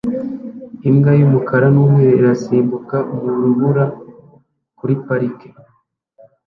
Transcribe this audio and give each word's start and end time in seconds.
Imbwa 0.89 1.11
y'umukara 1.19 1.67
n'umweru 1.73 2.15
irasimbuka 2.21 2.97
mu 3.23 3.31
rubura 3.41 3.85
kuri 4.77 4.93
parike 5.05 5.47